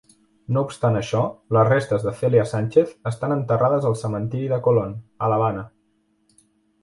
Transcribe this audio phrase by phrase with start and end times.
[0.55, 1.19] No obstant això,
[1.57, 4.95] les restes de Celia Sánchez estan enterrades al cementiri de Colón,
[5.27, 5.67] a l'Havana.